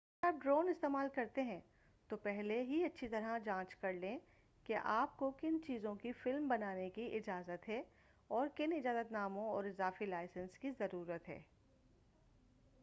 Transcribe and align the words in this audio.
اگر 0.21 0.27
آپ 0.27 0.35
ڈرون 0.43 0.69
استعمال 0.69 1.07
کرتے 1.15 1.41
ہیں 1.41 1.59
تو 2.09 2.17
پہلے 2.17 2.61
ہی 2.63 2.83
اچھی 2.83 3.07
طرح 3.07 3.37
جانچ 3.37 3.75
کر 3.75 3.93
لیں 3.93 4.17
کہ 4.65 4.75
آپ 4.83 5.17
کو 5.17 5.29
کن 5.31 5.57
چیزوں 5.67 5.93
کی 5.95 6.11
فلم 6.11 6.47
بنانے 6.47 6.89
کی 6.89 7.05
اجازت 7.17 7.69
ہے 7.69 7.81
اور 8.29 8.47
کن 8.55 8.73
اجازت 8.73 9.11
ناموں 9.11 9.47
اور 9.49 9.63
اضافی 9.63 10.05
لائسنس 10.05 10.57
کی 10.57 10.71
ضرورت 10.79 11.29
ہے 11.29 11.41